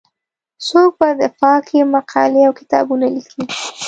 څوک 0.67 0.91
په 0.99 1.07
دفاع 1.21 1.57
کې 1.67 1.89
مقالې 1.95 2.41
او 2.47 2.53
کتابونه 2.59 3.05
لیکي. 3.15 3.43